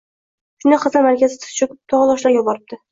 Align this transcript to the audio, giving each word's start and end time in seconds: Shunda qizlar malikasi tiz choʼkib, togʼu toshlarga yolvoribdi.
Shunda 0.65 0.79
qizlar 0.85 1.05
malikasi 1.09 1.39
tiz 1.45 1.53
choʼkib, 1.61 1.81
togʼu 1.95 2.13
toshlarga 2.15 2.39
yolvoribdi. 2.43 2.79